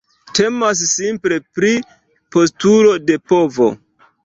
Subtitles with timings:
[0.37, 1.75] Temas simple pri
[2.37, 3.71] postulo de povo.